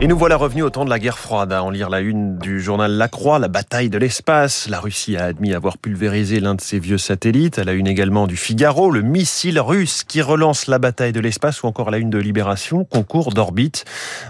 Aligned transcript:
Et 0.00 0.06
nous 0.06 0.18
voilà 0.18 0.36
revenus 0.36 0.64
au 0.64 0.70
temps 0.70 0.84
de 0.84 0.90
la 0.90 0.98
guerre 0.98 1.18
froide, 1.18 1.52
à 1.52 1.62
en 1.62 1.70
lire 1.70 1.88
la 1.88 2.00
une 2.00 2.36
du 2.38 2.60
journal 2.60 2.92
La 2.92 3.08
Croix, 3.08 3.38
la 3.38 3.48
bataille 3.48 3.88
de 3.88 3.96
l'espace. 3.96 4.68
La 4.68 4.80
Russie 4.80 5.16
a 5.16 5.24
admis 5.24 5.54
avoir 5.54 5.78
pulvérisé 5.78 6.40
l'un 6.40 6.54
de 6.54 6.60
ses 6.60 6.78
vieux 6.78 6.98
satellites. 6.98 7.58
À 7.58 7.64
la 7.64 7.72
une 7.72 7.86
également 7.86 8.26
du 8.26 8.36
Figaro, 8.36 8.90
le 8.90 9.02
missile 9.02 9.58
russe 9.58 10.04
qui 10.04 10.20
relance 10.20 10.66
la 10.66 10.78
bataille 10.78 11.12
de 11.12 11.20
l'espace, 11.20 11.62
ou 11.62 11.66
encore 11.66 11.90
la 11.90 11.98
une 11.98 12.10
de 12.10 12.18
Libération, 12.18 12.84
concours 12.84 13.32
d'orbite, 13.32 13.84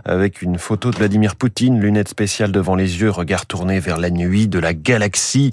avec 0.05 0.43
une 0.43 0.59
photo 0.59 0.91
de 0.91 0.97
Vladimir 0.97 1.35
Poutine, 1.35 1.81
lunettes 1.81 2.11
spéciales 2.11 2.53
devant 2.53 2.77
les 2.77 3.01
yeux, 3.01 3.11
regard 3.11 3.47
tourné 3.47 3.81
vers 3.81 3.99
la 3.99 4.11
nuit 4.11 4.47
de 4.47 4.59
la 4.59 4.75
galaxie. 4.75 5.51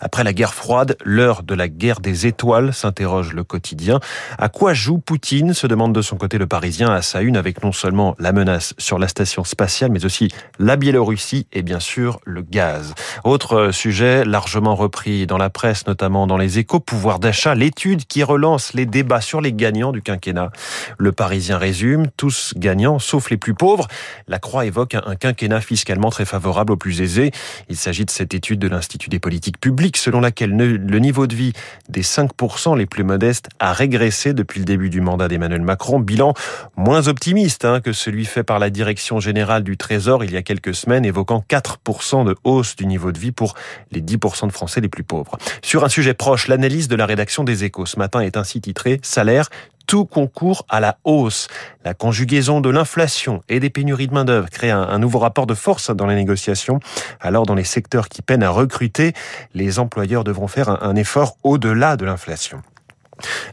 Après 0.00 0.24
la 0.24 0.32
guerre 0.32 0.54
froide, 0.54 0.96
l'heure 1.04 1.42
de 1.42 1.54
la 1.54 1.68
guerre 1.68 2.00
des 2.00 2.26
étoiles, 2.26 2.74
s'interroge 2.74 3.34
le 3.34 3.44
quotidien. 3.44 4.00
À 4.38 4.48
quoi 4.48 4.74
joue 4.74 4.98
Poutine? 4.98 5.52
se 5.52 5.66
demande 5.66 5.94
de 5.94 6.02
son 6.02 6.16
côté 6.16 6.38
le 6.38 6.46
Parisien 6.46 6.92
à 6.92 7.02
sa 7.02 7.20
une, 7.20 7.36
avec 7.36 7.51
non 7.62 7.72
seulement 7.72 8.14
la 8.18 8.32
menace 8.32 8.74
sur 8.78 8.98
la 8.98 9.08
station 9.08 9.44
spatiale, 9.44 9.90
mais 9.90 10.04
aussi 10.04 10.28
la 10.58 10.76
Biélorussie 10.76 11.46
et 11.52 11.62
bien 11.62 11.80
sûr 11.80 12.20
le 12.24 12.42
gaz. 12.42 12.94
Autre 13.24 13.70
sujet 13.72 14.24
largement 14.24 14.74
repris 14.74 15.26
dans 15.26 15.38
la 15.38 15.50
presse, 15.50 15.86
notamment 15.86 16.26
dans 16.26 16.36
les 16.36 16.58
échos, 16.58 16.80
pouvoir 16.80 17.18
d'achat, 17.18 17.54
l'étude 17.54 18.06
qui 18.06 18.22
relance 18.22 18.72
les 18.74 18.86
débats 18.86 19.20
sur 19.20 19.40
les 19.40 19.52
gagnants 19.52 19.92
du 19.92 20.02
quinquennat. 20.02 20.50
Le 20.98 21.12
Parisien 21.12 21.58
résume, 21.58 22.06
tous 22.16 22.54
gagnants, 22.56 22.98
sauf 22.98 23.30
les 23.30 23.36
plus 23.36 23.54
pauvres. 23.54 23.88
La 24.28 24.38
Croix 24.38 24.66
évoque 24.66 24.94
un 24.94 25.16
quinquennat 25.16 25.60
fiscalement 25.60 26.10
très 26.10 26.24
favorable 26.24 26.72
aux 26.72 26.76
plus 26.76 27.00
aisés. 27.00 27.30
Il 27.68 27.76
s'agit 27.76 28.04
de 28.04 28.10
cette 28.10 28.34
étude 28.34 28.58
de 28.58 28.68
l'Institut 28.68 29.10
des 29.10 29.18
politiques 29.18 29.58
publiques 29.58 29.96
selon 29.96 30.20
laquelle 30.20 30.56
le 30.56 30.98
niveau 30.98 31.26
de 31.26 31.34
vie 31.34 31.52
des 31.88 32.02
5% 32.02 32.76
les 32.76 32.86
plus 32.86 33.04
modestes 33.04 33.48
a 33.58 33.72
régressé 33.72 34.32
depuis 34.34 34.60
le 34.60 34.64
début 34.64 34.90
du 34.90 35.00
mandat 35.00 35.28
d'Emmanuel 35.28 35.62
Macron. 35.62 36.00
Bilan 36.00 36.34
moins 36.76 37.08
optimiste 37.08 37.41
hein, 37.64 37.80
que 37.80 37.92
celui 37.92 38.24
fait 38.24 38.42
par 38.42 38.58
la 38.58 38.70
direction 38.70 39.20
générale 39.20 39.64
du 39.64 39.76
Trésor 39.76 40.24
il 40.24 40.32
y 40.32 40.36
a 40.36 40.42
quelques 40.42 40.74
semaines, 40.74 41.04
évoquant 41.04 41.44
4% 41.48 42.24
de 42.24 42.36
hausse 42.44 42.76
du 42.76 42.86
niveau 42.86 43.12
de 43.12 43.18
vie 43.18 43.32
pour 43.32 43.54
les 43.90 44.00
10% 44.00 44.46
de 44.46 44.52
Français 44.52 44.80
les 44.80 44.88
plus 44.88 45.02
pauvres. 45.02 45.38
Sur 45.62 45.84
un 45.84 45.88
sujet 45.88 46.14
proche, 46.14 46.48
l'analyse 46.48 46.88
de 46.88 46.96
la 46.96 47.06
rédaction 47.06 47.44
des 47.44 47.64
Échos 47.64 47.86
ce 47.86 47.98
matin 47.98 48.20
est 48.20 48.36
ainsi 48.36 48.60
titrée 48.60 49.00
Salaire 49.02 49.48
tout 49.86 50.04
concourt 50.04 50.64
à 50.68 50.80
la 50.80 50.96
hausse. 51.04 51.48
La 51.84 51.92
conjugaison 51.92 52.60
de 52.60 52.70
l'inflation 52.70 53.42
et 53.48 53.60
des 53.60 53.68
pénuries 53.68 54.06
de 54.06 54.14
main-d'œuvre 54.14 54.48
crée 54.48 54.70
un, 54.70 54.98
nouveau 54.98 55.18
rapport 55.18 55.46
de 55.46 55.54
force 55.54 55.90
dans 55.90 56.06
les 56.06 56.14
négociations. 56.14 56.78
Alors, 57.20 57.46
dans 57.46 57.56
les 57.56 57.64
secteurs 57.64 58.08
qui 58.08 58.22
peinent 58.22 58.44
à 58.44 58.50
recruter, 58.50 59.12
les 59.54 59.78
employeurs 59.80 60.24
devront 60.24 60.48
faire 60.48 60.82
un 60.82 60.94
effort 60.94 61.36
au-delà 61.42 61.96
de 61.96 62.04
l'inflation. 62.04 62.62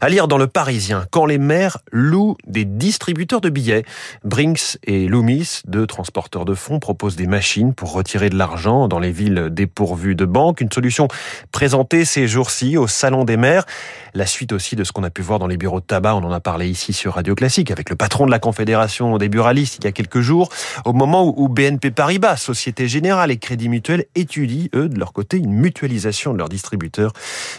À 0.00 0.08
lire 0.08 0.28
dans 0.28 0.38
le 0.38 0.46
Parisien, 0.46 1.06
quand 1.10 1.26
les 1.26 1.38
maires 1.38 1.78
louent 1.92 2.36
des 2.46 2.64
distributeurs 2.64 3.40
de 3.40 3.50
billets, 3.50 3.84
Brinks 4.24 4.78
et 4.84 5.06
Loomis, 5.06 5.62
deux 5.66 5.86
transporteurs 5.86 6.44
de 6.44 6.54
fonds, 6.54 6.78
proposent 6.78 7.16
des 7.16 7.26
machines 7.26 7.74
pour 7.74 7.92
retirer 7.92 8.30
de 8.30 8.36
l'argent 8.36 8.88
dans 8.88 8.98
les 8.98 9.12
villes 9.12 9.48
dépourvues 9.50 10.14
de 10.14 10.24
banques. 10.24 10.60
Une 10.60 10.72
solution 10.72 11.08
présentée 11.52 12.04
ces 12.04 12.28
jours-ci 12.28 12.76
au 12.76 12.86
Salon 12.86 13.24
des 13.24 13.36
maires. 13.36 13.66
La 14.14 14.26
suite 14.26 14.52
aussi 14.52 14.76
de 14.76 14.84
ce 14.84 14.92
qu'on 14.92 15.04
a 15.04 15.10
pu 15.10 15.22
voir 15.22 15.38
dans 15.38 15.46
les 15.46 15.56
bureaux 15.56 15.80
de 15.80 15.84
tabac, 15.84 16.14
on 16.14 16.24
en 16.24 16.32
a 16.32 16.40
parlé 16.40 16.68
ici 16.68 16.92
sur 16.92 17.14
Radio 17.14 17.34
Classique 17.34 17.70
avec 17.70 17.90
le 17.90 17.96
patron 17.96 18.26
de 18.26 18.30
la 18.30 18.38
Confédération 18.38 19.18
des 19.18 19.28
buralistes 19.28 19.78
il 19.80 19.84
y 19.84 19.86
a 19.86 19.92
quelques 19.92 20.20
jours, 20.20 20.48
au 20.84 20.92
moment 20.92 21.32
où 21.36 21.48
BNP 21.48 21.90
Paribas, 21.90 22.36
Société 22.36 22.88
Générale 22.88 23.30
et 23.30 23.36
Crédit 23.36 23.68
Mutuel 23.68 24.06
étudient, 24.14 24.68
eux, 24.74 24.88
de 24.88 24.98
leur 24.98 25.12
côté, 25.12 25.36
une 25.36 25.52
mutualisation 25.52 26.32
de 26.32 26.38
leurs 26.38 26.48
distributeurs. 26.48 27.12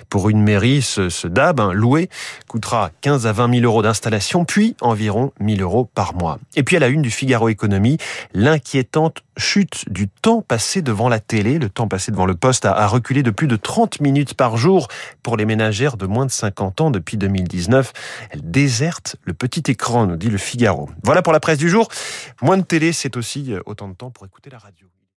Pour 0.09 0.29
une 0.29 0.41
mairie, 0.41 0.81
ce, 0.81 1.27
DAB, 1.27 1.71
loué, 1.73 2.09
coûtera 2.47 2.91
15 3.01 3.27
à 3.27 3.31
20 3.31 3.55
000 3.55 3.65
euros 3.65 3.81
d'installation, 3.81 4.45
puis 4.45 4.75
environ 4.81 5.31
1000 5.39 5.61
euros 5.61 5.89
par 5.93 6.13
mois. 6.15 6.39
Et 6.55 6.63
puis 6.63 6.75
à 6.75 6.79
la 6.79 6.87
une 6.87 7.01
du 7.01 7.11
Figaro 7.11 7.49
Économie, 7.49 7.97
l'inquiétante 8.33 9.23
chute 9.37 9.91
du 9.91 10.07
temps 10.07 10.41
passé 10.41 10.81
devant 10.81 11.09
la 11.09 11.19
télé. 11.19 11.59
Le 11.59 11.69
temps 11.69 11.87
passé 11.87 12.11
devant 12.11 12.25
le 12.25 12.35
poste 12.35 12.65
a 12.65 12.87
reculé 12.87 13.23
de 13.23 13.31
plus 13.31 13.47
de 13.47 13.55
30 13.55 14.01
minutes 14.01 14.33
par 14.33 14.57
jour 14.57 14.87
pour 15.23 15.37
les 15.37 15.45
ménagères 15.45 15.97
de 15.97 16.05
moins 16.05 16.25
de 16.25 16.31
50 16.41 16.81
ans 16.81 16.91
depuis 16.91 17.17
2019. 17.17 17.93
Elles 18.31 18.49
désertent 18.49 19.15
le 19.23 19.33
petit 19.33 19.63
écran, 19.69 20.07
nous 20.07 20.17
dit 20.17 20.29
le 20.29 20.37
Figaro. 20.37 20.89
Voilà 21.03 21.21
pour 21.21 21.33
la 21.33 21.39
presse 21.39 21.59
du 21.59 21.69
jour. 21.69 21.87
Moins 22.41 22.57
de 22.57 22.63
télé, 22.63 22.93
c'est 22.93 23.15
aussi 23.15 23.53
autant 23.65 23.87
de 23.87 23.93
temps 23.93 24.09
pour 24.09 24.25
écouter 24.25 24.49
la 24.49 24.57
radio. 24.57 24.87